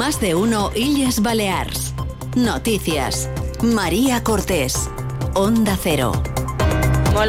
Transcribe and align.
Más 0.00 0.18
de 0.18 0.34
uno 0.34 0.70
Illes 0.74 1.20
Balears. 1.20 1.92
Noticias. 2.34 3.28
María 3.62 4.24
Cortés. 4.24 4.88
Onda 5.34 5.76
Cero. 5.78 6.29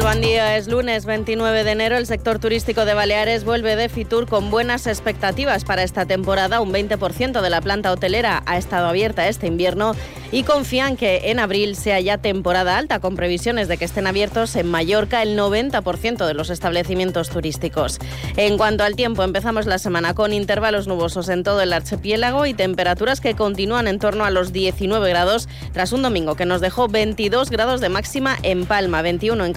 Buen 0.00 0.22
día, 0.22 0.56
es 0.56 0.68
lunes 0.68 1.04
29 1.04 1.64
de 1.64 1.70
enero. 1.70 1.96
El 1.96 2.06
sector 2.06 2.38
turístico 2.38 2.86
de 2.86 2.94
Baleares 2.94 3.44
vuelve 3.44 3.76
de 3.76 3.90
Fitur 3.90 4.26
con 4.26 4.50
buenas 4.50 4.86
expectativas 4.86 5.64
para 5.64 5.82
esta 5.82 6.06
temporada. 6.06 6.60
Un 6.60 6.72
20% 6.72 7.40
de 7.40 7.50
la 7.50 7.60
planta 7.60 7.92
hotelera 7.92 8.42
ha 8.46 8.56
estado 8.56 8.88
abierta 8.88 9.28
este 9.28 9.46
invierno 9.46 9.94
y 10.32 10.44
confían 10.44 10.96
que 10.96 11.30
en 11.30 11.38
abril 11.38 11.76
sea 11.76 12.00
ya 12.00 12.18
temporada 12.18 12.78
alta, 12.78 13.00
con 13.00 13.16
previsiones 13.16 13.68
de 13.68 13.76
que 13.76 13.84
estén 13.84 14.06
abiertos 14.06 14.56
en 14.56 14.70
Mallorca 14.70 15.22
el 15.22 15.38
90% 15.38 16.26
de 16.26 16.34
los 16.34 16.48
establecimientos 16.48 17.28
turísticos. 17.28 17.98
En 18.36 18.56
cuanto 18.56 18.82
al 18.82 18.96
tiempo, 18.96 19.22
empezamos 19.22 19.66
la 19.66 19.78
semana 19.78 20.14
con 20.14 20.32
intervalos 20.32 20.88
nubosos 20.88 21.28
en 21.28 21.44
todo 21.44 21.60
el 21.60 21.72
archipiélago 21.72 22.46
y 22.46 22.54
temperaturas 22.54 23.20
que 23.20 23.36
continúan 23.36 23.86
en 23.86 23.98
torno 23.98 24.24
a 24.24 24.30
los 24.30 24.52
19 24.52 25.08
grados 25.10 25.48
tras 25.72 25.92
un 25.92 26.02
domingo 26.02 26.34
que 26.34 26.46
nos 26.46 26.62
dejó 26.62 26.88
22 26.88 27.50
grados 27.50 27.82
de 27.82 27.90
máxima 27.90 28.38
en 28.42 28.64
Palma, 28.64 29.02
21 29.02 29.44
en 29.44 29.52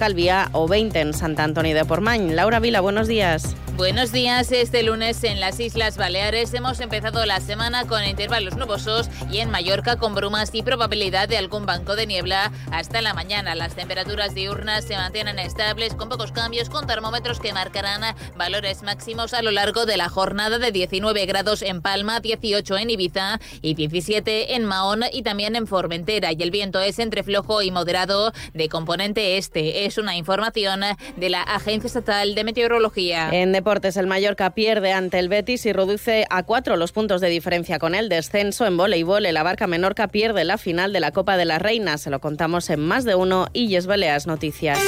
O 0.52 0.66
20 0.66 0.98
en 0.98 1.14
Santa 1.14 1.44
Antonio 1.44 1.72
de 1.72 1.84
Pormañ. 1.84 2.34
Laura 2.34 2.58
Vila, 2.58 2.80
buenos 2.80 3.06
días. 3.06 3.54
Buenos 3.76 4.10
días. 4.10 4.50
Este 4.52 4.82
lunes 4.82 5.22
en 5.22 5.38
las 5.38 5.60
Islas 5.60 5.98
Baleares 5.98 6.54
hemos 6.54 6.80
empezado 6.80 7.26
la 7.26 7.40
semana 7.40 7.86
con 7.86 8.02
intervalos 8.02 8.56
nubosos 8.56 9.10
y 9.30 9.38
en 9.38 9.50
Mallorca 9.50 9.96
con 9.96 10.14
brumas 10.14 10.52
y 10.54 10.62
probabilidad 10.62 11.28
de 11.28 11.36
algún 11.36 11.66
banco 11.66 11.94
de 11.94 12.06
niebla 12.06 12.50
hasta 12.72 13.02
la 13.02 13.12
mañana. 13.12 13.54
Las 13.54 13.76
temperaturas 13.76 14.34
diurnas 14.34 14.86
se 14.86 14.96
mantienen 14.96 15.38
estables 15.38 15.94
con 15.94 16.08
pocos 16.08 16.32
cambios 16.32 16.70
con 16.70 16.86
termómetros 16.86 17.38
que 17.38 17.52
marcarán 17.52 18.16
valores 18.34 18.82
máximos 18.82 19.34
a 19.34 19.42
lo 19.42 19.50
largo 19.50 19.84
de 19.84 19.98
la 19.98 20.08
jornada 20.08 20.58
de 20.58 20.72
19 20.72 21.26
grados 21.26 21.60
en 21.60 21.82
Palma, 21.82 22.20
18 22.20 22.78
en 22.78 22.90
Ibiza 22.90 23.40
y 23.60 23.74
17 23.74 24.54
en 24.54 24.64
Mahón 24.64 25.04
y 25.12 25.22
también 25.22 25.54
en 25.54 25.66
Formentera. 25.66 26.32
Y 26.32 26.42
el 26.42 26.50
viento 26.50 26.80
es 26.80 26.98
entre 26.98 27.22
flojo 27.22 27.60
y 27.60 27.70
moderado 27.70 28.32
de 28.54 28.70
componente 28.70 29.36
este. 29.36 29.84
Es 29.84 29.98
una 29.98 30.05
información 30.14 30.82
de 31.16 31.30
la 31.30 31.42
Agencia 31.42 31.88
Estatal 31.88 32.34
de 32.34 32.44
Meteorología. 32.44 33.30
En 33.32 33.52
deportes, 33.52 33.96
el 33.96 34.06
Mallorca 34.06 34.50
pierde 34.50 34.92
ante 34.92 35.18
el 35.18 35.28
Betis 35.28 35.66
y 35.66 35.72
reduce 35.72 36.26
a 36.30 36.42
cuatro 36.42 36.76
los 36.76 36.92
puntos 36.92 37.20
de 37.20 37.30
diferencia 37.30 37.78
con 37.78 37.94
el 37.94 38.08
descenso. 38.08 38.66
En 38.66 38.76
voleibol, 38.76 39.26
el 39.26 39.36
Abarca 39.36 39.66
Menorca 39.66 40.08
pierde 40.08 40.44
la 40.44 40.58
final 40.58 40.92
de 40.92 41.00
la 41.00 41.12
Copa 41.12 41.36
de 41.36 41.46
la 41.46 41.58
Reina. 41.58 41.98
Se 41.98 42.10
lo 42.10 42.20
contamos 42.20 42.70
en 42.70 42.80
más 42.80 43.04
de 43.04 43.14
uno 43.14 43.46
y 43.52 43.68
Yes 43.68 43.86
Baleas 43.86 44.26
Noticias. 44.26 44.78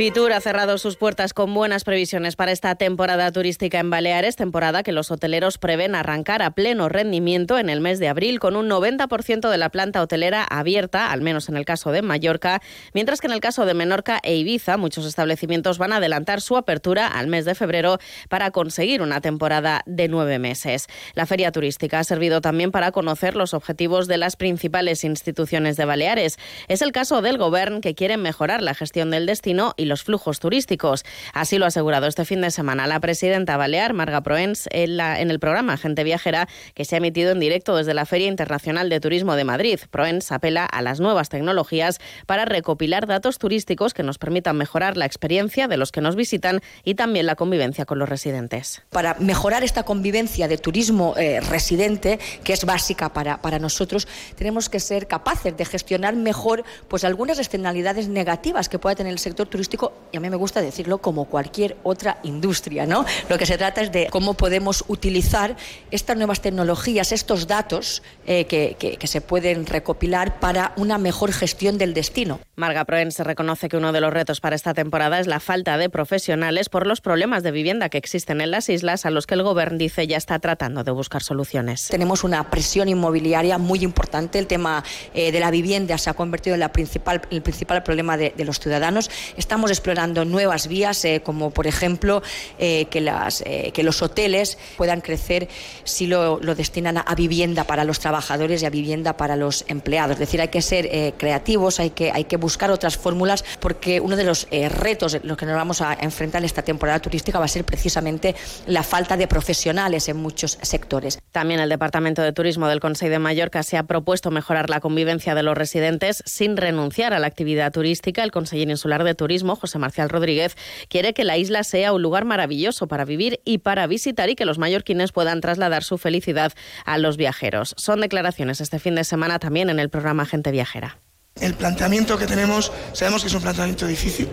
Fitur 0.00 0.32
ha 0.32 0.40
cerrado 0.40 0.78
sus 0.78 0.96
puertas 0.96 1.34
con 1.34 1.52
buenas 1.52 1.84
previsiones 1.84 2.34
para 2.34 2.52
esta 2.52 2.74
temporada 2.74 3.30
turística 3.32 3.78
en 3.80 3.90
Baleares, 3.90 4.34
temporada 4.34 4.82
que 4.82 4.92
los 4.92 5.10
hoteleros 5.10 5.58
prevén 5.58 5.94
arrancar 5.94 6.40
a 6.40 6.52
pleno 6.52 6.88
rendimiento 6.88 7.58
en 7.58 7.68
el 7.68 7.82
mes 7.82 7.98
de 7.98 8.08
abril 8.08 8.40
con 8.40 8.56
un 8.56 8.66
90% 8.66 9.50
de 9.50 9.58
la 9.58 9.68
planta 9.68 10.00
hotelera 10.00 10.42
abierta, 10.42 11.12
al 11.12 11.20
menos 11.20 11.50
en 11.50 11.58
el 11.58 11.66
caso 11.66 11.92
de 11.92 12.00
Mallorca, 12.00 12.62
mientras 12.94 13.20
que 13.20 13.26
en 13.26 13.34
el 13.34 13.40
caso 13.40 13.66
de 13.66 13.74
Menorca 13.74 14.20
e 14.22 14.36
Ibiza 14.36 14.78
muchos 14.78 15.04
establecimientos 15.04 15.76
van 15.76 15.92
a 15.92 15.96
adelantar 15.96 16.40
su 16.40 16.56
apertura 16.56 17.06
al 17.06 17.26
mes 17.26 17.44
de 17.44 17.54
febrero 17.54 17.98
para 18.30 18.52
conseguir 18.52 19.02
una 19.02 19.20
temporada 19.20 19.82
de 19.84 20.08
nueve 20.08 20.38
meses. 20.38 20.86
La 21.12 21.26
feria 21.26 21.52
turística 21.52 21.98
ha 21.98 22.04
servido 22.04 22.40
también 22.40 22.70
para 22.70 22.90
conocer 22.90 23.36
los 23.36 23.52
objetivos 23.52 24.08
de 24.08 24.16
las 24.16 24.36
principales 24.36 25.04
instituciones 25.04 25.76
de 25.76 25.84
Baleares. 25.84 26.38
Es 26.68 26.80
el 26.80 26.90
caso 26.90 27.20
del 27.20 27.36
Gobierno 27.36 27.82
que 27.82 27.94
quiere 27.94 28.16
mejorar 28.16 28.62
la 28.62 28.72
gestión 28.72 29.10
del 29.10 29.26
destino 29.26 29.74
y 29.76 29.89
los 29.90 30.02
flujos 30.02 30.40
turísticos. 30.40 31.04
Así 31.34 31.58
lo 31.58 31.66
ha 31.66 31.68
asegurado 31.68 32.06
este 32.06 32.24
fin 32.24 32.40
de 32.40 32.50
semana 32.50 32.86
la 32.86 32.98
presidenta 33.00 33.58
balear, 33.58 33.92
Marga 33.92 34.22
Proens, 34.22 34.68
en, 34.72 34.96
la, 34.96 35.20
en 35.20 35.30
el 35.30 35.38
programa 35.38 35.76
Gente 35.76 36.04
Viajera 36.04 36.48
que 36.74 36.86
se 36.86 36.96
ha 36.96 36.98
emitido 36.98 37.32
en 37.32 37.40
directo 37.40 37.76
desde 37.76 37.92
la 37.92 38.06
Feria 38.06 38.28
Internacional 38.28 38.88
de 38.88 39.00
Turismo 39.00 39.36
de 39.36 39.44
Madrid. 39.44 39.80
Proens 39.90 40.32
apela 40.32 40.64
a 40.64 40.80
las 40.80 41.00
nuevas 41.00 41.28
tecnologías 41.28 41.98
para 42.26 42.46
recopilar 42.46 43.06
datos 43.06 43.38
turísticos 43.38 43.92
que 43.92 44.02
nos 44.02 44.16
permitan 44.16 44.56
mejorar 44.56 44.96
la 44.96 45.04
experiencia 45.04 45.68
de 45.68 45.76
los 45.76 45.92
que 45.92 46.00
nos 46.00 46.16
visitan 46.16 46.60
y 46.84 46.94
también 46.94 47.26
la 47.26 47.34
convivencia 47.34 47.84
con 47.84 47.98
los 47.98 48.08
residentes. 48.08 48.82
Para 48.90 49.14
mejorar 49.18 49.64
esta 49.64 49.82
convivencia 49.82 50.48
de 50.48 50.58
turismo 50.58 51.14
eh, 51.16 51.40
residente, 51.40 52.18
que 52.44 52.52
es 52.52 52.64
básica 52.64 53.12
para, 53.12 53.42
para 53.42 53.58
nosotros, 53.58 54.06
tenemos 54.36 54.68
que 54.68 54.80
ser 54.80 55.06
capaces 55.06 55.56
de 55.56 55.64
gestionar 55.64 56.14
mejor 56.14 56.64
pues 56.88 57.04
algunas 57.04 57.38
externalidades 57.38 58.08
negativas 58.08 58.68
que 58.68 58.78
pueda 58.78 58.94
tener 58.94 59.12
el 59.12 59.18
sector 59.18 59.48
turístico 59.48 59.79
y 60.12 60.16
a 60.16 60.20
mí 60.20 60.28
me 60.28 60.36
gusta 60.36 60.60
decirlo 60.60 60.98
como 60.98 61.26
cualquier 61.26 61.76
otra 61.82 62.18
industria, 62.22 62.86
¿no? 62.86 63.04
Lo 63.28 63.38
que 63.38 63.46
se 63.46 63.56
trata 63.56 63.80
es 63.80 63.92
de 63.92 64.08
cómo 64.10 64.34
podemos 64.34 64.84
utilizar 64.88 65.56
estas 65.90 66.16
nuevas 66.16 66.40
tecnologías, 66.40 67.12
estos 67.12 67.46
datos 67.46 68.02
eh, 68.26 68.44
que, 68.46 68.76
que, 68.78 68.96
que, 68.96 69.06
se 69.06 69.20
pueden 69.20 69.66
recopilar 69.66 70.40
para 70.40 70.72
una 70.76 70.98
mejor 70.98 71.32
gestión 71.32 71.78
del 71.78 71.94
destino. 71.94 72.40
Marga 72.60 72.84
Proen 72.84 73.10
se 73.10 73.24
reconoce 73.24 73.70
que 73.70 73.78
uno 73.78 73.90
de 73.90 74.02
los 74.02 74.12
retos 74.12 74.40
para 74.40 74.54
esta 74.54 74.74
temporada 74.74 75.18
es 75.18 75.26
la 75.26 75.40
falta 75.40 75.78
de 75.78 75.88
profesionales 75.88 76.68
por 76.68 76.86
los 76.86 77.00
problemas 77.00 77.42
de 77.42 77.52
vivienda 77.52 77.88
que 77.88 77.96
existen 77.96 78.42
en 78.42 78.50
las 78.50 78.68
islas, 78.68 79.06
a 79.06 79.10
los 79.10 79.26
que 79.26 79.32
el 79.34 79.42
Gobierno 79.42 79.78
dice 79.78 80.06
ya 80.06 80.18
está 80.18 80.38
tratando 80.38 80.84
de 80.84 80.90
buscar 80.90 81.22
soluciones. 81.22 81.88
Tenemos 81.88 82.22
una 82.22 82.50
presión 82.50 82.90
inmobiliaria 82.90 83.56
muy 83.56 83.82
importante. 83.82 84.38
El 84.38 84.46
tema 84.46 84.84
eh, 85.14 85.32
de 85.32 85.40
la 85.40 85.50
vivienda 85.50 85.96
se 85.96 86.10
ha 86.10 86.14
convertido 86.14 86.52
en 86.52 86.60
la 86.60 86.70
principal, 86.70 87.22
el 87.30 87.40
principal 87.40 87.82
problema 87.82 88.18
de, 88.18 88.34
de 88.36 88.44
los 88.44 88.60
ciudadanos. 88.60 89.10
Estamos 89.38 89.70
explorando 89.70 90.26
nuevas 90.26 90.68
vías, 90.68 91.02
eh, 91.06 91.22
como 91.24 91.52
por 91.52 91.66
ejemplo 91.66 92.22
eh, 92.58 92.84
que, 92.90 93.00
las, 93.00 93.42
eh, 93.46 93.70
que 93.72 93.82
los 93.82 94.02
hoteles 94.02 94.58
puedan 94.76 95.00
crecer 95.00 95.48
si 95.84 96.06
lo, 96.06 96.38
lo 96.40 96.54
destinan 96.54 96.98
a, 96.98 97.00
a, 97.00 97.14
vivienda 97.14 97.64
para 97.64 97.84
los 97.84 98.00
trabajadores 98.00 98.62
y 98.62 98.66
a 98.66 98.70
vivienda 98.70 99.16
para 99.16 99.36
los 99.36 99.64
empleados. 99.68 100.12
Es 100.16 100.18
decir, 100.18 100.42
hay 100.42 100.48
que 100.48 100.60
ser 100.60 100.86
eh, 100.92 101.14
creativos, 101.16 101.80
hay 101.80 101.88
que, 101.88 102.12
hay 102.12 102.24
que 102.24 102.36
buscar 102.36 102.49
otras 102.70 102.96
fórmulas, 102.96 103.44
porque 103.60 104.00
uno 104.00 104.16
de 104.16 104.24
los 104.24 104.46
eh, 104.50 104.68
retos 104.68 105.14
en 105.14 105.22
los 105.24 105.36
que 105.36 105.46
nos 105.46 105.54
vamos 105.54 105.80
a 105.80 105.96
enfrentar 106.00 106.42
en 106.42 106.46
esta 106.46 106.62
temporada 106.62 106.98
turística 107.00 107.38
va 107.38 107.44
a 107.44 107.48
ser 107.48 107.64
precisamente 107.64 108.34
la 108.66 108.82
falta 108.82 109.16
de 109.16 109.26
profesionales 109.26 110.08
en 110.08 110.16
muchos 110.16 110.58
sectores. 110.62 111.18
También 111.32 111.60
el 111.60 111.68
Departamento 111.68 112.22
de 112.22 112.32
Turismo 112.32 112.68
del 112.68 112.80
Consejo 112.80 113.10
de 113.10 113.18
Mallorca 113.18 113.62
se 113.62 113.76
ha 113.76 113.84
propuesto 113.84 114.30
mejorar 114.30 114.70
la 114.70 114.80
convivencia 114.80 115.34
de 115.34 115.42
los 115.42 115.56
residentes 115.56 116.22
sin 116.26 116.56
renunciar 116.56 117.14
a 117.14 117.18
la 117.18 117.26
actividad 117.26 117.72
turística. 117.72 118.22
El 118.22 118.30
consejero 118.30 118.70
insular 118.70 119.04
de 119.04 119.14
Turismo, 119.14 119.56
José 119.56 119.78
Marcial 119.78 120.08
Rodríguez, 120.08 120.56
quiere 120.88 121.14
que 121.14 121.24
la 121.24 121.36
isla 121.36 121.64
sea 121.64 121.92
un 121.92 122.02
lugar 122.02 122.24
maravilloso 122.24 122.88
para 122.88 123.04
vivir 123.04 123.40
y 123.44 123.58
para 123.58 123.86
visitar 123.86 124.28
y 124.30 124.34
que 124.34 124.44
los 124.44 124.58
mallorquines 124.58 125.12
puedan 125.12 125.40
trasladar 125.40 125.84
su 125.84 125.98
felicidad 125.98 126.52
a 126.84 126.98
los 126.98 127.16
viajeros. 127.16 127.74
Son 127.76 128.00
declaraciones 128.00 128.60
este 128.60 128.78
fin 128.78 128.94
de 128.94 129.04
semana 129.04 129.38
también 129.38 129.70
en 129.70 129.78
el 129.78 129.90
programa 129.90 130.26
Gente 130.26 130.50
Viajera. 130.50 130.98
El 131.40 131.54
planteamiento 131.54 132.18
que 132.18 132.26
tenemos, 132.26 132.72
sabemos 132.92 133.22
que 133.22 133.28
es 133.28 133.34
un 133.34 133.42
planteamiento 133.42 133.86
difícil, 133.86 134.28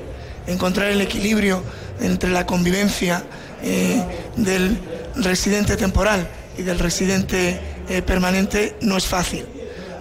encontrar 0.46 0.90
el 0.90 1.02
equilibrio 1.02 1.64
entre 2.02 2.30
la 2.30 2.46
convivencia 2.46 3.24
eh, 3.64 4.02
del 4.36 4.78
residente 5.16 5.78
temporal 5.78 6.28
y 6.58 6.64
del 6.64 6.80
residente 6.80 7.60
eh, 7.90 8.02
permanente 8.02 8.76
no 8.82 8.98
es 8.98 9.06
fácil. 9.06 9.46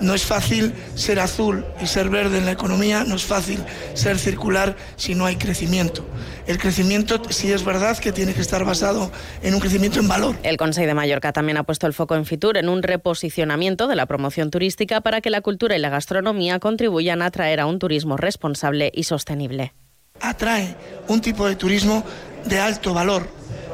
No 0.01 0.15
es 0.15 0.25
fácil 0.25 0.75
ser 0.95 1.21
azul 1.21 1.65
y 1.81 1.87
ser 1.87 2.11
verde 2.11 2.39
en 2.39 2.45
la 2.45 2.53
economía, 2.53 3.05
no 3.05 3.17
es 3.17 3.25
fácil 3.25 3.65
ser 3.95 4.19
circular 4.19 4.77
si 4.97 5.15
no 5.15 5.27
hay 5.27 5.37
crecimiento. 5.37 6.05
El 6.47 6.59
crecimiento 6.59 7.21
sí 7.31 7.53
es 7.53 7.65
verdad 7.65 7.99
que 7.99 8.13
tiene 8.13 8.35
que 8.35 8.41
estar 8.41 8.65
basado 8.65 9.11
en 9.43 9.55
un 9.55 9.61
crecimiento 9.61 9.99
en 9.99 10.09
valor. 10.09 10.37
El 10.43 10.57
Consejo 10.57 10.87
de 10.87 10.95
Mallorca 10.95 11.33
también 11.33 11.57
ha 11.57 11.65
puesto 11.65 11.87
el 11.87 11.93
foco 11.93 12.15
en 12.15 12.27
Fitur 12.27 12.57
en 12.57 12.69
un 12.69 12.83
reposicionamiento 12.83 13.89
de 13.89 13.97
la 13.97 14.07
promoción 14.07 14.51
turística 14.51 15.01
para 15.01 15.21
que 15.21 15.31
la 15.31 15.41
cultura 15.41 15.77
y 15.77 15.79
la 15.79 15.89
gastronomía 15.89 16.59
contribuyan 16.61 17.23
a 17.23 17.27
atraer 17.27 17.61
a 17.61 17.67
un 17.67 17.79
turismo 17.79 18.17
responsable 18.17 18.93
y 18.95 19.05
sostenible. 19.05 19.73
Atrae 20.21 20.77
un 21.09 21.21
tipo 21.21 21.47
de 21.47 21.57
turismo 21.57 22.05
de 22.45 22.61
alto 22.61 22.95
valor 22.95 23.29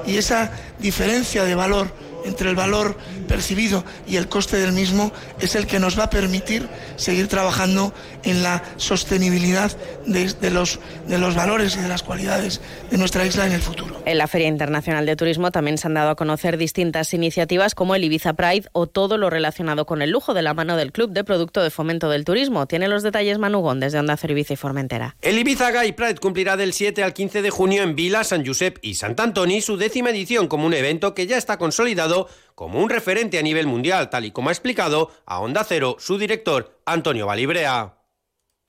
y 0.06 0.16
esa 0.16 0.50
diferencia 0.78 1.44
de 1.44 1.54
valor 1.54 1.92
entre 2.24 2.50
el 2.50 2.56
valor 2.56 2.96
percibido 3.28 3.84
y 4.06 4.16
el 4.16 4.28
coste 4.28 4.56
del 4.58 4.72
mismo 4.72 5.12
es 5.40 5.54
el 5.54 5.66
que 5.66 5.78
nos 5.78 5.98
va 5.98 6.04
a 6.04 6.10
permitir 6.10 6.68
seguir 6.96 7.28
trabajando 7.28 7.92
en 8.24 8.42
la 8.42 8.62
sostenibilidad 8.76 9.76
de, 10.06 10.32
de, 10.32 10.50
los, 10.50 10.80
de 11.06 11.18
los 11.18 11.34
valores 11.34 11.76
y 11.76 11.80
de 11.80 11.88
las 11.88 12.02
cualidades 12.02 12.60
de 12.90 12.98
nuestra 12.98 13.26
isla 13.26 13.46
en 13.46 13.52
el 13.52 13.60
futuro. 13.60 14.02
En 14.04 14.18
la 14.18 14.26
Feria 14.26 14.48
Internacional 14.48 15.06
de 15.06 15.16
Turismo 15.16 15.50
también 15.50 15.78
se 15.78 15.86
han 15.86 15.94
dado 15.94 16.10
a 16.10 16.16
conocer 16.16 16.56
distintas 16.56 17.12
iniciativas 17.14 17.74
como 17.74 17.94
el 17.94 18.04
Ibiza 18.04 18.34
Pride 18.34 18.68
o 18.72 18.86
todo 18.86 19.18
lo 19.18 19.30
relacionado 19.30 19.86
con 19.86 20.02
el 20.02 20.10
lujo 20.10 20.34
de 20.34 20.42
la 20.42 20.54
mano 20.54 20.76
del 20.76 20.92
Club 20.92 21.10
de 21.10 21.24
Producto 21.24 21.62
de 21.62 21.70
Fomento 21.70 22.08
del 22.08 22.24
Turismo. 22.24 22.66
Tiene 22.66 22.88
los 22.88 23.02
detalles 23.02 23.38
Manugón 23.38 23.80
desde 23.80 23.98
Onda 23.98 24.16
Cero 24.16 24.32
Ibiza 24.32 24.54
y 24.54 24.56
Formentera. 24.56 25.16
El 25.22 25.38
Ibiza 25.38 25.70
Gay 25.70 25.92
Pride 25.92 26.16
cumplirá 26.16 26.56
del 26.56 26.72
7 26.72 27.02
al 27.02 27.12
15 27.12 27.42
de 27.42 27.50
junio 27.50 27.82
en 27.82 27.94
Vila, 27.94 28.24
San 28.24 28.44
Josep 28.44 28.78
y 28.82 28.94
Sant 28.94 29.18
Antoni 29.20 29.60
su 29.60 29.76
décima 29.76 30.10
edición 30.10 30.48
como 30.48 30.66
un 30.66 30.74
evento 30.74 31.14
que 31.14 31.26
ya 31.26 31.36
está 31.36 31.58
consolidado 31.58 32.11
como 32.54 32.80
un 32.80 32.90
referente 32.90 33.38
a 33.38 33.42
nivel 33.42 33.66
mundial, 33.66 34.10
tal 34.10 34.24
y 34.24 34.30
como 34.30 34.48
ha 34.48 34.52
explicado 34.52 35.10
a 35.26 35.40
Onda 35.40 35.64
Cero 35.64 35.96
su 35.98 36.18
director 36.18 36.80
Antonio 36.86 37.26
Balibrea. 37.26 38.02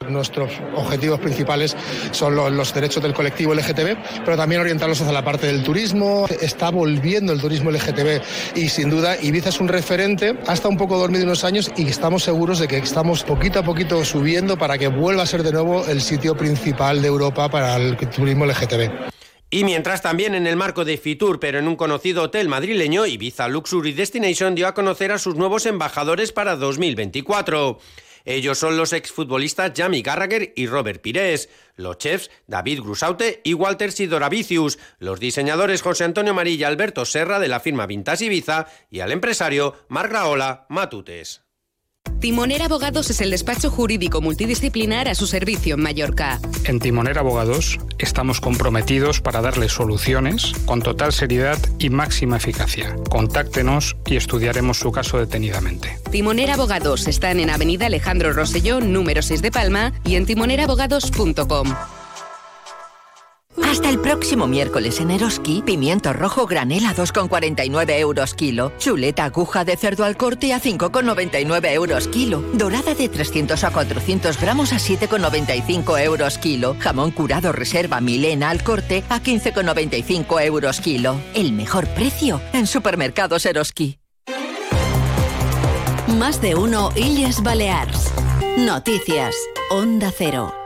Nuestros 0.10 0.52
objetivos 0.76 1.20
principales 1.20 1.76
son 2.12 2.36
los, 2.36 2.74
derechos 2.74 3.02
del 3.02 3.14
colectivo 3.14 3.54
LGTB, 3.54 4.24
pero 4.26 4.38
también 4.38 4.62
orientarlos 4.62 5.00
hacia 5.00 5.14
la 5.14 5.24
parte 5.24 5.48
del 5.48 5.64
turismo. 5.64 6.26
Está 6.42 6.72
volviendo 6.72 7.32
el 7.32 7.40
turismo 7.40 7.72
LGTB 7.72 8.22
y 8.56 8.68
sin 8.68 8.90
duda 8.90 9.16
Ibiza 9.22 9.50
es 9.50 9.60
un 9.60 9.68
referente. 9.68 10.38
Ha 10.48 10.54
estado 10.54 10.72
un 10.72 10.78
poco 10.78 10.98
dormido 10.98 11.24
unos 11.24 11.44
años 11.44 11.72
y 11.78 11.88
estamos 11.88 12.24
seguros 12.24 12.60
de 12.60 12.68
que 12.68 12.78
estamos 12.78 13.24
poquito 13.24 13.60
a 13.60 13.64
poquito 13.64 14.04
subiendo 14.04 14.58
para 14.58 14.78
que 14.78 14.88
vuelva 14.88 15.24
a 15.24 15.26
ser 15.26 15.44
de 15.44 15.54
nuevo 15.54 15.86
el 15.86 16.02
sitio 16.02 16.36
principal 16.36 17.02
de 17.02 17.08
Europa 17.08 17.50
para 17.50 17.78
el 17.78 17.96
turismo 17.98 18.46
LGTB. 18.46 19.13
Y 19.54 19.66
mientras 19.66 20.02
también 20.02 20.34
en 20.34 20.48
el 20.48 20.56
marco 20.56 20.84
de 20.84 20.98
Fitur, 20.98 21.40
pero 21.40 21.60
en 21.60 21.68
un 21.68 21.76
conocido 21.76 22.24
hotel 22.24 22.50
madrileño, 22.50 23.06
Ibiza 23.06 23.48
Luxury 23.48 23.92
Destination 23.92 24.56
dio 24.56 24.68
a 24.68 24.74
conocer 24.74 25.12
a 25.12 25.20
sus 25.20 25.36
nuevos 25.36 25.68
embajadores 25.68 26.32
para 26.32 26.56
2024. 26.56 27.78
Ellos 28.26 28.58
son 28.58 28.78
los 28.78 28.94
exfutbolistas 28.94 29.74
Jamie 29.78 30.02
Garrager 30.02 30.54
y 30.56 30.66
Robert 30.66 31.04
Pires, 31.04 31.50
los 31.76 32.00
chefs 32.00 32.32
David 32.48 32.82
Grusaute 32.82 33.42
y 33.44 33.54
Walter 33.54 33.92
Sidoravicius, 33.92 34.80
los 34.98 35.20
diseñadores 35.20 35.84
José 35.84 36.06
Antonio 36.06 36.34
María 36.34 36.56
y 36.56 36.64
Alberto 36.64 37.06
Serra 37.06 37.38
de 37.38 37.50
la 37.50 37.60
firma 37.60 37.86
Vintas 37.86 38.24
Ibiza 38.24 38.66
y 38.90 39.02
al 39.02 39.12
empresario 39.12 39.76
Marc 39.88 40.12
Raola 40.12 40.66
Matutes. 40.70 41.43
Timoner 42.24 42.62
Abogados 42.62 43.10
es 43.10 43.20
el 43.20 43.32
despacho 43.32 43.70
jurídico 43.70 44.22
multidisciplinar 44.22 45.10
a 45.10 45.14
su 45.14 45.28
servicio 45.28 45.76
en 45.76 45.82
Mallorca. 45.82 46.40
En 46.64 46.80
Timoner 46.80 47.20
Abogados 47.20 47.80
estamos 48.00 48.40
comprometidos 48.40 49.20
para 49.20 49.42
darle 49.42 49.68
soluciones 49.68 50.54
con 50.66 50.82
total 50.82 51.12
seriedad 51.12 51.58
y 51.80 51.90
máxima 51.90 52.38
eficacia. 52.38 52.96
Contáctenos 53.10 53.98
y 54.06 54.16
estudiaremos 54.16 54.80
su 54.80 54.94
caso 54.94 55.20
detenidamente. 55.20 56.00
Timoner 56.12 56.52
Abogados 56.52 57.10
están 57.10 57.42
en 57.42 57.50
Avenida 57.50 57.88
Alejandro 57.88 58.32
Rosellón, 58.32 58.94
número 58.94 59.22
6 59.22 59.42
de 59.42 59.52
Palma 59.52 59.92
y 60.06 60.16
en 60.16 60.26
timonerabogados.com. 60.26 61.76
Hasta 63.74 63.90
el 63.90 64.00
próximo 64.00 64.46
miércoles 64.46 65.00
en 65.00 65.10
Eroski, 65.10 65.64
pimiento 65.66 66.14
rojo 66.14 66.46
granela 66.46 66.92
a 66.92 66.96
2,49 66.96 67.98
euros 67.98 68.36
kilo, 68.36 68.72
chuleta 68.78 69.24
aguja 69.26 69.66
de 69.66 69.76
cerdo 69.76 70.06
al 70.06 70.16
corte 70.16 70.54
a 70.54 70.62
5,99 70.62 71.72
euros 71.72 72.08
kilo, 72.08 72.44
dorada 72.54 72.94
de 72.94 73.10
300 73.10 73.64
a 73.64 73.72
400 73.72 74.40
gramos 74.40 74.74
a 74.74 74.76
7,95 74.76 76.00
euros 76.04 76.38
kilo, 76.38 76.76
jamón 76.78 77.10
curado 77.10 77.52
reserva 77.52 78.00
milena 78.00 78.52
al 78.52 78.64
corte 78.64 79.04
a 79.10 79.24
15,95 79.24 80.44
euros 80.44 80.80
kilo. 80.80 81.20
El 81.34 81.52
mejor 81.54 81.88
precio 81.96 82.42
en 82.54 82.68
supermercados 82.68 83.44
Eroski. 83.48 83.98
Más 86.20 86.40
de 86.42 86.54
uno 86.54 86.92
Illes 86.96 87.42
Balears. 87.42 88.14
Noticias. 88.56 89.34
Onda 89.72 90.14
Cero. 90.16 90.63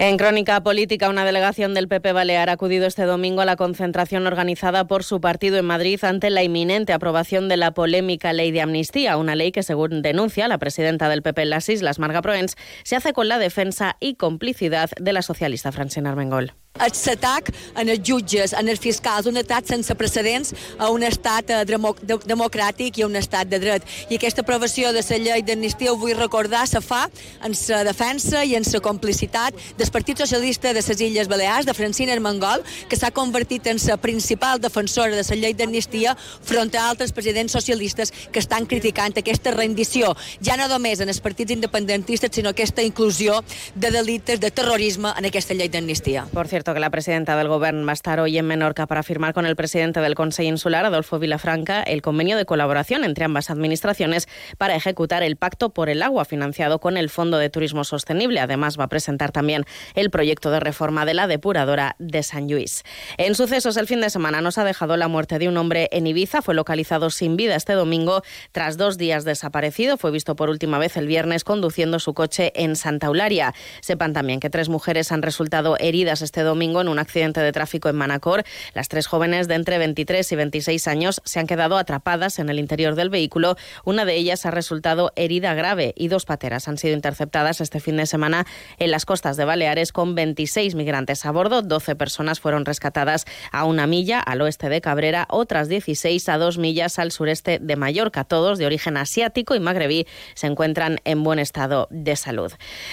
En 0.00 0.16
Crónica 0.16 0.62
Política, 0.62 1.08
una 1.08 1.24
delegación 1.24 1.74
del 1.74 1.88
PP 1.88 2.12
Balear 2.12 2.50
ha 2.50 2.52
acudido 2.52 2.86
este 2.86 3.02
domingo 3.02 3.40
a 3.40 3.44
la 3.44 3.56
concentración 3.56 4.28
organizada 4.28 4.86
por 4.86 5.02
su 5.02 5.20
partido 5.20 5.56
en 5.56 5.64
Madrid 5.64 5.98
ante 6.04 6.30
la 6.30 6.44
inminente 6.44 6.92
aprobación 6.92 7.48
de 7.48 7.56
la 7.56 7.72
polémica 7.72 8.32
ley 8.32 8.52
de 8.52 8.60
amnistía, 8.60 9.16
una 9.16 9.34
ley 9.34 9.50
que, 9.50 9.64
según 9.64 10.00
denuncia 10.00 10.46
la 10.46 10.58
presidenta 10.58 11.08
del 11.08 11.22
PP 11.22 11.42
en 11.42 11.50
las 11.50 11.68
Islas, 11.68 11.98
Marga 11.98 12.22
Proens, 12.22 12.54
se 12.84 12.94
hace 12.94 13.12
con 13.12 13.26
la 13.26 13.40
defensa 13.40 13.96
y 13.98 14.14
complicidad 14.14 14.88
de 15.00 15.12
la 15.12 15.22
socialista 15.22 15.72
Francina 15.72 16.10
Armengol. 16.10 16.52
L'atac 16.78 17.50
en 17.76 17.88
els 17.88 18.00
jutges, 18.04 18.52
en 18.52 18.68
els 18.68 18.80
fiscals, 18.80 19.26
un 19.26 19.36
atac 19.36 19.66
sense 19.66 19.94
precedents 19.94 20.54
a 20.78 20.90
un 20.90 21.02
estat 21.02 21.50
eh, 21.50 21.64
democràtic 21.64 22.98
i 22.98 23.02
a 23.02 23.06
un 23.06 23.16
estat 23.16 23.48
de 23.48 23.58
dret. 23.58 23.82
I 24.10 24.16
aquesta 24.16 24.42
aprovació 24.42 24.92
de 24.92 25.02
la 25.02 25.18
llei 25.18 25.42
d'amnistia, 25.42 25.92
ho 25.92 25.96
vull 25.96 26.16
recordar, 26.16 26.66
se 26.66 26.80
fa 26.80 27.08
en 27.44 27.54
la 27.68 27.84
defensa 27.84 28.44
i 28.44 28.54
en 28.54 28.64
la 28.68 28.80
complicitat 28.80 29.54
del 29.78 29.90
Partit 29.90 30.18
Socialista 30.18 30.72
de 30.72 30.82
les 30.82 31.00
Illes 31.00 31.28
Balears, 31.28 31.66
de 31.66 31.74
Francina 31.74 32.12
Armengol, 32.12 32.62
que 32.88 32.96
s'ha 32.96 33.10
convertit 33.10 33.66
en 33.66 33.78
la 33.88 33.96
principal 33.96 34.60
defensora 34.60 35.16
de 35.16 35.22
la 35.22 35.36
llei 35.36 35.54
d'amnistia 35.54 36.16
front 36.16 36.74
a 36.74 36.88
altres 36.90 37.12
presidents 37.12 37.52
socialistes 37.52 38.12
que 38.32 38.38
estan 38.38 38.66
criticant 38.66 39.16
aquesta 39.16 39.50
rendició, 39.50 40.14
ja 40.40 40.56
no 40.56 40.68
només 40.68 41.00
en 41.00 41.08
els 41.08 41.20
partits 41.20 41.52
independentistes, 41.52 42.30
sinó 42.32 42.50
aquesta 42.50 42.82
inclusió 42.82 43.42
de 43.74 43.90
delictes 43.90 44.40
de 44.40 44.50
terrorisme 44.50 45.12
en 45.16 45.26
aquesta 45.26 45.54
llei 45.54 45.68
d'amnistia. 45.68 46.26
Cierto, 46.48 46.57
que 46.64 46.80
la 46.80 46.90
presidenta 46.90 47.36
del 47.36 47.46
Gobierno 47.46 47.86
va 47.86 47.92
a 47.92 47.94
estar 47.94 48.18
hoy 48.18 48.36
en 48.36 48.46
Menorca 48.46 48.86
para 48.86 49.04
firmar 49.04 49.32
con 49.32 49.46
el 49.46 49.54
presidente 49.54 50.00
del 50.00 50.16
Consejo 50.16 50.48
Insular, 50.48 50.84
Adolfo 50.84 51.18
Vilafranca, 51.18 51.82
el 51.82 52.02
convenio 52.02 52.36
de 52.36 52.44
colaboración 52.44 53.04
entre 53.04 53.24
ambas 53.24 53.48
administraciones 53.48 54.28
para 54.58 54.74
ejecutar 54.74 55.22
el 55.22 55.36
Pacto 55.36 55.70
por 55.70 55.88
el 55.88 56.02
Agua 56.02 56.24
financiado 56.24 56.80
con 56.80 56.96
el 56.96 57.10
Fondo 57.10 57.38
de 57.38 57.48
Turismo 57.48 57.84
Sostenible. 57.84 58.40
Además, 58.40 58.78
va 58.78 58.84
a 58.84 58.88
presentar 58.88 59.30
también 59.30 59.64
el 59.94 60.10
proyecto 60.10 60.50
de 60.50 60.58
reforma 60.58 61.06
de 61.06 61.14
la 61.14 61.28
depuradora 61.28 61.94
de 62.00 62.22
San 62.24 62.50
Luis. 62.50 62.82
En 63.16 63.36
sucesos, 63.36 63.76
el 63.76 63.86
fin 63.86 64.00
de 64.00 64.10
semana 64.10 64.40
nos 64.40 64.58
ha 64.58 64.64
dejado 64.64 64.96
la 64.96 65.06
muerte 65.06 65.38
de 65.38 65.48
un 65.48 65.56
hombre 65.56 65.88
en 65.92 66.06
Ibiza. 66.08 66.42
Fue 66.42 66.54
localizado 66.54 67.10
sin 67.10 67.36
vida 67.36 67.54
este 67.54 67.74
domingo 67.74 68.22
tras 68.52 68.76
dos 68.76 68.98
días 68.98 69.24
desaparecido. 69.24 69.96
Fue 69.96 70.10
visto 70.10 70.34
por 70.34 70.50
última 70.50 70.78
vez 70.78 70.96
el 70.96 71.06
viernes 71.06 71.44
conduciendo 71.44 72.00
su 72.00 72.14
coche 72.14 72.52
en 72.56 72.74
Santa 72.74 73.06
Eularia. 73.06 73.54
Sepan 73.80 74.12
también 74.12 74.40
que 74.40 74.50
tres 74.50 74.68
mujeres 74.68 75.12
han 75.12 75.22
resultado 75.22 75.76
heridas 75.78 76.20
este 76.20 76.42
domingo 76.42 76.47
en 76.52 76.88
un 76.88 76.98
accidente 76.98 77.40
de 77.40 77.52
tráfico 77.52 77.88
en 77.88 77.96
Manacor. 77.96 78.42
Las 78.72 78.88
tres 78.88 79.06
jóvenes 79.06 79.48
de 79.48 79.54
entre 79.54 79.76
23 79.78 80.32
y 80.32 80.36
26 80.36 80.88
años 80.88 81.20
se 81.24 81.40
han 81.40 81.46
quedado 81.46 81.76
atrapadas 81.76 82.38
en 82.38 82.48
el 82.48 82.58
interior 82.58 82.94
del 82.94 83.10
vehículo. 83.10 83.56
Una 83.84 84.04
de 84.04 84.16
ellas 84.16 84.46
ha 84.46 84.50
resultado 84.50 85.12
herida 85.14 85.52
grave 85.54 85.92
y 85.96 86.08
dos 86.08 86.24
pateras 86.24 86.66
han 86.66 86.78
sido 86.78 86.94
interceptadas 86.94 87.60
este 87.60 87.80
fin 87.80 87.98
de 87.98 88.06
semana 88.06 88.46
en 88.78 88.90
las 88.90 89.04
costas 89.04 89.36
de 89.36 89.44
Baleares 89.44 89.92
con 89.92 90.14
26 90.14 90.74
migrantes 90.74 91.26
a 91.26 91.32
bordo. 91.32 91.60
12 91.60 91.96
personas 91.96 92.40
fueron 92.40 92.64
rescatadas 92.64 93.26
a 93.52 93.64
una 93.64 93.86
milla 93.86 94.20
al 94.20 94.40
oeste 94.40 94.70
de 94.70 94.80
Cabrera, 94.80 95.26
otras 95.28 95.68
16 95.68 96.28
a 96.30 96.38
dos 96.38 96.56
millas 96.56 96.98
al 96.98 97.12
sureste 97.12 97.58
de 97.60 97.76
Mallorca. 97.76 98.24
Todos 98.24 98.58
de 98.58 98.66
origen 98.66 98.96
asiático 98.96 99.54
y 99.54 99.60
magrebí 99.60 100.06
se 100.34 100.46
encuentran 100.46 100.98
en 101.04 101.22
buen 101.22 101.38
estado 101.38 101.88
de 101.90 102.16
salud. 102.16 102.52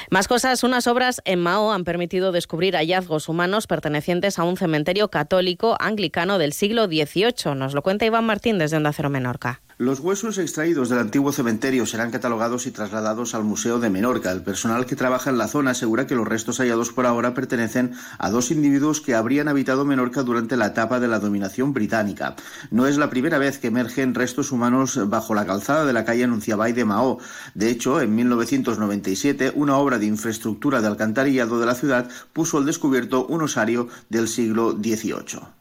Más 0.10 0.28
cosas, 0.28 0.64
unas 0.64 0.88
obras 0.88 1.22
en 1.26 1.40
Mao 1.40 1.72
han 1.72 1.86
permitido 1.86 2.32
descubrir 2.34 2.76
hallazgos 2.76 3.30
humanos 3.30 3.45
pertenecientes 3.68 4.40
a 4.40 4.44
un 4.44 4.58
cementerio 4.58 5.10
católico 5.10 5.76
anglicano 5.80 6.38
del 6.38 6.54
siglo 6.54 6.86
XVIII. 6.86 7.56
Nos 7.56 7.74
lo 7.74 7.82
cuenta 7.82 8.06
Iván 8.06 8.26
Martín 8.26 8.58
desde 8.58 8.78
Onda 8.78 8.94
Cero 8.94 9.10
Menorca. 9.10 9.62
Los 9.78 10.00
huesos 10.00 10.38
extraídos 10.38 10.88
del 10.88 11.00
antiguo 11.00 11.34
cementerio 11.34 11.86
serán 11.86 12.10
catalogados 12.10 12.66
y 12.66 12.72
trasladados 12.72 13.36
al 13.36 13.44
Museo 13.44 13.78
de 13.78 13.90
Menorca. 13.90 14.32
El 14.32 14.42
personal 14.42 14.86
que 14.86 14.96
trabaja 14.96 15.30
en 15.30 15.38
la 15.38 15.50
zona 15.50 15.72
asegura 15.72 16.08
que 16.08 16.16
los 16.16 16.26
restos 16.26 16.60
hallados 16.60 16.94
por 16.94 17.06
ahora 17.06 17.34
pertenecen 17.34 17.92
a 18.18 18.30
dos 18.30 18.52
individuos 18.52 19.02
que 19.02 19.16
habrían 19.16 19.50
habitado 19.50 19.84
Menorca 19.84 20.24
durante 20.24 20.56
la 20.56 20.68
etapa 20.68 21.02
de 21.02 21.10
la 21.10 21.20
dominación 21.20 21.74
británica. 21.74 22.38
No 22.72 22.88
es 22.88 22.98
la 22.98 23.10
primera 23.10 23.38
vez 23.38 23.60
que 23.60 23.68
emergen 23.68 24.16
restos 24.16 24.54
humanos 24.54 24.98
bajo 25.10 25.36
la 25.36 25.46
calzada 25.46 25.84
de 25.84 25.92
la 25.92 26.06
calle 26.06 26.24
Anunciabay 26.24 26.72
de 26.72 26.86
Mao. 26.86 27.20
De 27.54 27.70
hecho, 27.70 28.00
en 28.00 28.16
1997, 28.16 29.52
una 29.56 29.76
obra 29.76 30.00
de 30.00 30.06
infraestructura 30.06 30.80
de 30.80 30.88
alcantarillado 30.88 31.60
de 31.60 31.66
la 31.66 31.76
ciudad 31.76 32.08
puso 32.32 32.60
al 32.60 32.66
descubierto 32.66 33.26
un 33.28 33.42
osario 33.42 33.90
del 34.08 34.30
siglo 34.30 34.72
XVIII. 34.72 35.55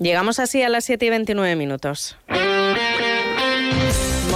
Llegamos 0.00 0.38
así 0.38 0.62
a 0.62 0.70
las 0.70 0.86
7 0.86 1.04
y 1.04 1.10
29 1.10 1.56
minutos. 1.56 2.16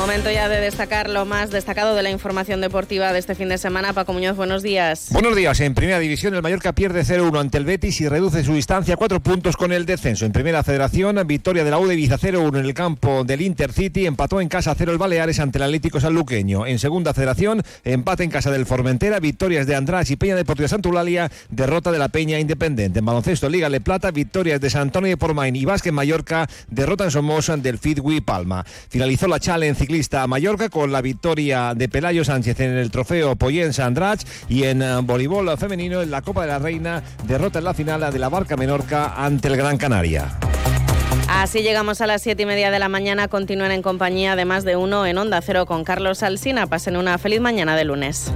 Momento 0.04 0.30
ya 0.30 0.50
de 0.50 0.61
destacar 0.61 1.08
lo 1.08 1.25
más 1.25 1.50
destacado 1.50 1.94
de 1.94 2.02
la 2.02 2.11
información 2.11 2.61
deportiva 2.61 3.14
de 3.14 3.18
este 3.18 3.34
fin 3.34 3.49
de 3.49 3.56
semana. 3.56 3.94
Paco 3.94 4.12
Muñoz, 4.12 4.37
buenos 4.37 4.62
días. 4.62 5.06
Buenos 5.08 5.34
días. 5.34 5.58
En 5.61 5.73
primera 5.73 5.99
división, 5.99 6.34
el 6.34 6.42
Mallorca 6.42 6.75
pierde 6.75 7.06
0-1 7.06 7.40
ante 7.40 7.56
el 7.56 7.64
Betis 7.64 8.02
y 8.02 8.08
reduce 8.11 8.44
su 8.44 8.52
distancia 8.52 8.92
a 8.92 8.96
cuatro 8.99 9.20
puntos 9.20 9.56
con 9.56 9.73
el 9.73 9.87
descenso. 9.87 10.26
En 10.26 10.32
primera 10.32 10.62
federación, 10.62 11.18
victoria 11.26 11.64
de 11.64 11.70
la 11.70 11.78
U 11.78 11.87
de 11.87 11.94
Ibiza 11.94 12.18
0-1 12.18 12.58
en 12.58 12.66
el 12.66 12.75
campo 12.75 13.25
del 13.25 13.40
Intercity. 13.40 14.04
Empató 14.04 14.42
en 14.42 14.50
casa 14.50 14.75
0 14.76 14.92
el 14.92 14.99
Baleares 14.99 15.40
ante 15.40 15.56
el 15.56 15.62
Atlético 15.62 15.99
Sanluqueño. 15.99 16.66
En 16.66 16.78
segunda 16.78 17.14
federación, 17.14 17.62
empate 17.82 18.25
en 18.25 18.30
casa 18.30 18.50
del 18.50 18.66
Formentera. 18.66 19.20
Victorias 19.20 19.66
de 19.66 19.75
András 19.75 20.11
y 20.11 20.16
Peña 20.16 20.37
Deportiva 20.37 20.68
Santulalia. 20.68 21.30
Derrota 21.49 21.90
de 21.90 21.99
la 21.99 22.11
Peña 22.11 22.38
Independiente. 22.38 22.99
En 22.99 23.06
baloncesto, 23.06 23.49
Liga 23.49 23.70
Le 23.70 23.80
Plata. 23.80 24.11
Victorias 24.11 24.61
de 24.61 24.68
San 24.68 24.82
Antonio 24.82 25.08
de 25.08 25.16
Pormain 25.16 25.56
y 25.56 25.64
Vázquez 25.64 25.94
Mallorca. 25.94 26.46
Derrota 26.68 27.04
en 27.04 27.11
Somoza 27.11 27.56
del 27.56 27.78
Fitwi 27.78 28.20
Palma. 28.20 28.66
Finalizó 28.90 29.28
la 29.28 29.40
challenge 29.40 29.94
ciclista 29.95 30.27
Mallorca 30.27 30.71
con 30.71 30.91
la 30.91 31.01
victoria 31.01 31.73
de 31.73 31.89
Pelayo 31.89 32.25
Sánchez 32.25 32.59
en 32.59 32.77
el 32.77 32.91
trofeo 32.91 33.37
Poyensa 33.37 33.87
Andrach 33.87 34.23
y 34.49 34.65
en 34.65 34.83
eh, 34.83 34.97
voleibol 35.05 35.57
femenino 35.57 36.03
en 36.03 36.11
la 36.11 36.21
Copa 36.21 36.41
de 36.41 36.49
la 36.49 36.59
Reina 36.59 37.01
derrota 37.29 37.61
en 37.61 37.65
la 37.65 37.75
final 37.75 38.13
de 38.13 38.19
la 38.19 38.29
Barca 38.29 38.57
Menorca 38.57 39.15
ante 39.17 39.47
el 39.47 39.57
Gran 39.57 39.77
Canaria. 39.77 40.37
Así 41.29 41.63
llegamos 41.63 42.01
a 42.01 42.09
las 42.09 42.23
siete 42.23 42.43
y 42.43 42.47
media 42.47 42.73
de 42.73 42.81
la 42.81 42.89
mañana. 42.89 43.29
Continúen 43.29 43.71
en 43.71 43.83
compañía 43.83 44.35
de 44.35 44.45
más 44.45 44.65
de 44.65 44.75
uno 44.75 45.07
en 45.07 45.17
Onda 45.17 45.41
Cero 45.43 45.65
con 45.65 45.85
Carlos 45.85 46.25
Alsina. 46.25 46.67
Pasen 46.67 46.97
una 46.97 47.17
feliz 47.17 47.41
mañana 47.41 47.77
de 47.77 47.85
lunes. 47.85 48.33